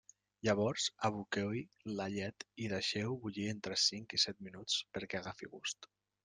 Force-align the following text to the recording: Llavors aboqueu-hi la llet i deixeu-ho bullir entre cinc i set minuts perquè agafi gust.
Llavors 0.47 0.85
aboqueu-hi 1.09 1.61
la 1.99 2.07
llet 2.13 2.45
i 2.63 2.71
deixeu-ho 2.71 3.13
bullir 3.27 3.45
entre 3.53 3.79
cinc 3.83 4.17
i 4.19 4.21
set 4.25 4.43
minuts 4.49 4.79
perquè 4.99 5.21
agafi 5.21 5.53
gust. 5.55 5.91